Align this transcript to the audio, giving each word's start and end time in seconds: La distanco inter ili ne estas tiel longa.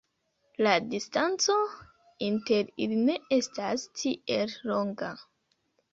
La 0.67 0.71
distanco 0.93 1.57
inter 2.29 2.73
ili 2.87 2.99
ne 3.05 3.19
estas 3.39 3.87
tiel 4.03 4.57
longa. 4.73 5.15